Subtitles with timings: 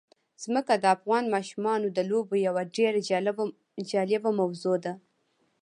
[0.43, 2.99] ځمکه د افغان ماشومانو د لوبو یوه ډېره
[3.97, 4.93] جالبه موضوع ده.